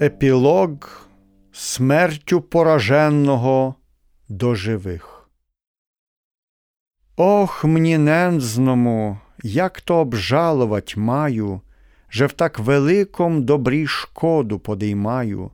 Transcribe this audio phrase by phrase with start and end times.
[0.00, 0.68] Епілог
[1.52, 3.74] смертю пораженого
[4.28, 5.30] до живих.
[7.16, 11.60] Ох мені нензному, як то обжалувать маю,
[12.10, 15.50] же в так великом добрі шкоду подіймаю.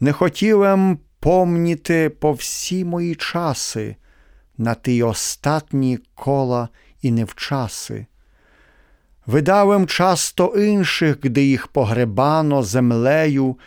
[0.00, 3.96] Не хотів ем помніти по всі мої часи
[4.58, 6.68] на ті остатні кола
[7.02, 8.06] і невчаси.
[9.26, 13.58] Видавим часто інших, де їх погребано землею,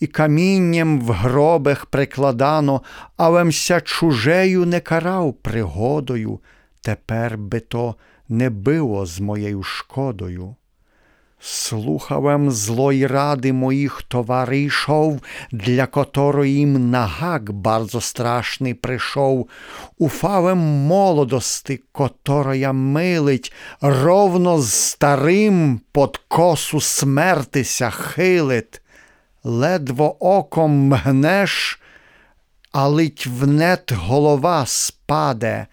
[0.00, 2.82] і камінням в гробах прикладано,
[3.16, 6.40] алемся чужею не карав пригодою,
[6.80, 7.94] тепер би то
[8.28, 10.56] не било з моєю шкодою.
[11.40, 15.20] Слухавем злої ради моїх товаришов,
[15.52, 19.48] для которої їм нагак bardzo страшний прийшов,
[19.98, 28.82] уфавем молодости, которая милить, ровно з старим под косу смертися хилить,
[29.44, 31.80] ледво оком мгнеш,
[32.72, 35.66] а лить внет голова спаде,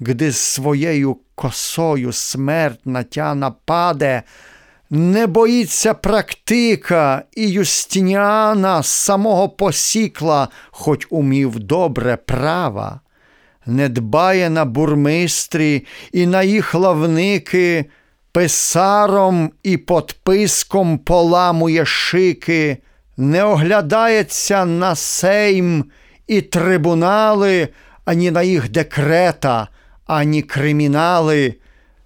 [0.00, 4.22] гди своєю косою смерть на тя нападе,
[4.90, 13.00] не боїться практика і Юстиніана самого посікла, хоч умів добре права,
[13.66, 17.84] не дбає на бурмистрі і на їх лавники,
[18.32, 22.78] писаром і подписком поламує шики,
[23.16, 25.84] не оглядається на сейм
[26.26, 27.68] і трибунали,
[28.04, 29.68] ані на їх декрета,
[30.06, 31.54] ані кримінали,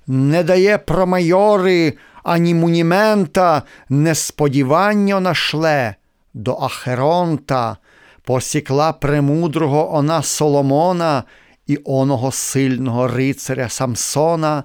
[0.07, 5.95] не дає промайори ані мунімента несподівання нашле
[6.35, 7.77] до Ахеронта,
[8.23, 11.25] посікла премудрого она Соломона
[11.67, 14.65] і оного сильного рицаря Самсона,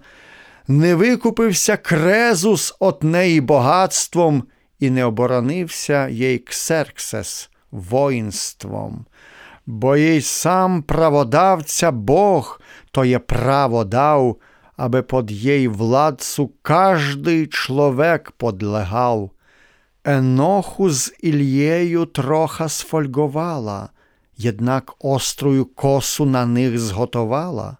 [0.68, 4.44] не викупився крезус от неї багатством
[4.80, 9.06] і не оборонився їй Ксерксес воїнством.
[9.66, 12.62] Бо їй сам праводавця Бог,
[12.92, 14.38] то є право дав,
[14.78, 19.30] aby pod jej władcu każdy człowiek podlegał.
[20.04, 23.90] Enochu z Ilieju trochę sfolgowała,
[24.40, 27.78] jednak ostrую kosu na nich zgotowała,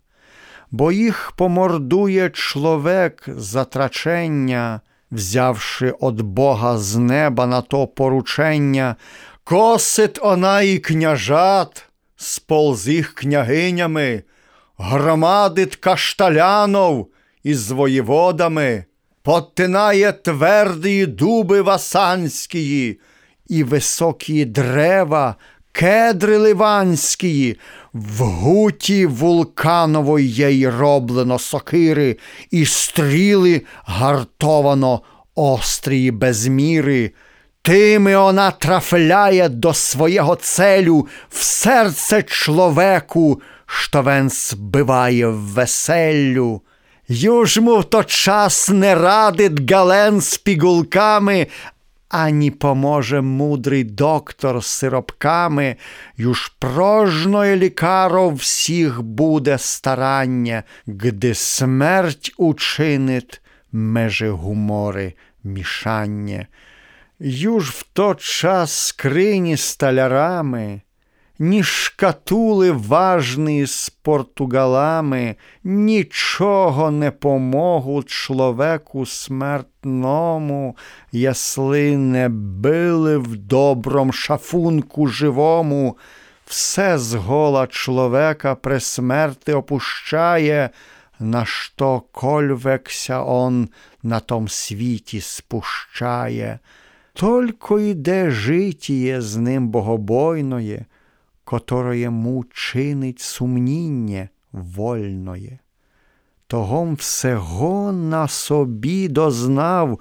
[0.72, 4.80] bo ich pomorduje człowiek zatraczenia,
[5.12, 8.96] wziawszy od Boga z neba na to poruczenia,
[9.44, 11.88] kosить ona i kняжат,
[12.18, 14.24] спол з їх княгинями,
[14.78, 17.08] громадить кашталянов
[17.44, 18.86] із воєводами,
[19.24, 23.00] подтинає тверді дуби васанські
[23.48, 25.36] і високі дерева,
[25.72, 27.58] кедри ливанські,
[27.94, 32.18] в гуті вулканової їй роблено сокири,
[32.52, 35.02] і стріли гартовано
[35.36, 37.12] острії без міри.
[37.62, 46.62] Тими вона трафляє до свого целю в серце чоловіку, що вен збиває в веселлю.
[47.08, 51.48] Юж му в то час не радить гален з пігулками,
[52.10, 55.76] ані поможе мудрий доктор з сиропками,
[56.18, 63.42] юж прожної лікаро всіх буде старання, гди смерть учинить
[63.72, 65.14] межи гумори
[65.44, 66.48] мішання.
[67.20, 70.82] Юж в то час скрині столярами,
[71.40, 80.78] ні шкатули важні з португалами, нічого не помогуть чоловіку смертному,
[81.12, 85.98] ясли не били в добром шафунку живому,
[86.46, 90.70] все з гола чоловіка при смерти опущає,
[91.20, 93.70] на що кольвекся он
[94.04, 96.60] на том світі спущає.
[97.14, 100.86] Только йде житіє з ним богобойноє,
[101.48, 105.60] которое йому чинить сумніння вольноє.
[106.48, 110.00] Тогом всего на собі дознав,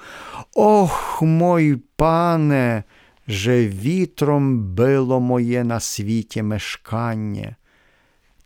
[0.54, 2.84] ох мой пане,
[3.28, 7.56] же вітром било моє на світі мешкання.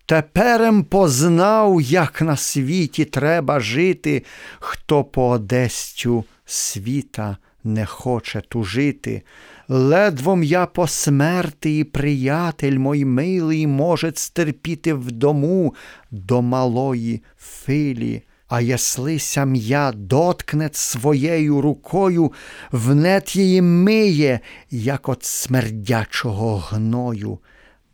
[0.07, 4.25] Теперем познав, як на світі треба жити,
[4.59, 9.23] хто по одестю світа не хоче тужити.
[9.69, 15.75] Ледвом я по смерти, і приятель мой милий може стерпіти в дому
[16.11, 18.23] до малої филі.
[18.49, 22.33] А ясли сям'я доткне своєю рукою,
[22.73, 24.41] внет її миє,
[24.71, 27.39] як от смердячого гною.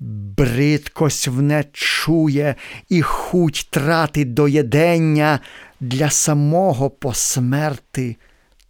[0.00, 2.54] Бридкось внет чує
[2.88, 5.40] і хуть тратить до єдення
[5.80, 8.16] для самого посмерти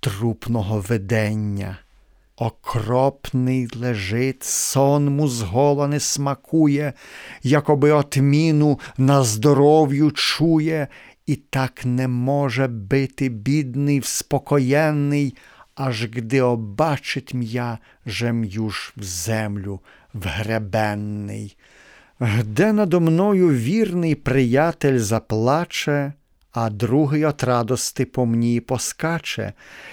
[0.01, 1.79] трупного видення.
[2.37, 6.93] Окропний лежить, сон му з гола не смакує,
[7.43, 10.89] якоби отміну на здоров'ю чує,
[11.27, 15.37] і так не може бити бідний, вспокоєнний,
[15.75, 19.81] аж гди обачить м'я, жем'ю ж в землю
[20.15, 21.57] вгребенний.
[22.45, 26.13] Де надо мною вірний приятель заплаче,
[26.56, 29.53] а другий от радости по мені поскаче,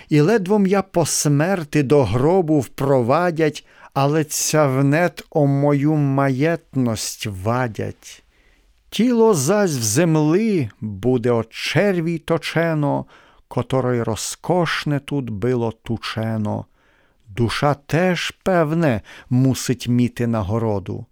[0.10, 8.24] і ледвом я по смерти до гробу впровадять, але цявнет о мою маєтність вадять.
[8.90, 13.06] Тіло зась в земли буде от червій точено,
[13.48, 16.66] которой розкошне тут було тучено.
[17.28, 21.06] Душа теж, певне, мусить міти нагороду.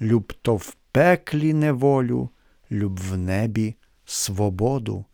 [0.00, 2.30] Люб то в пеклі неволю,
[2.70, 3.74] люб в небі
[4.10, 5.04] свободу.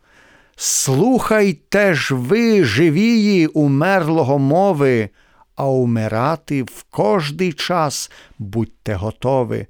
[0.55, 5.09] Слухайте ж ви, живії, умерлого мови,
[5.55, 9.67] а умирати в кожний час будьте готові.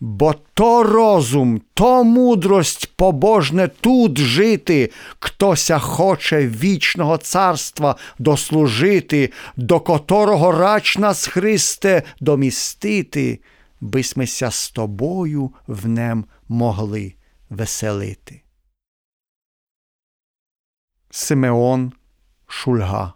[0.00, 10.52] Бо то розум, то мудрость побожне тут жити, Хтося хоче вічного царства дослужити, до которого
[10.52, 13.40] рач нас, Христе, домістити,
[13.80, 17.14] бисмеся з тобою в нем могли
[17.50, 18.42] веселити.
[21.18, 21.94] Simeon
[22.46, 23.15] Schulha.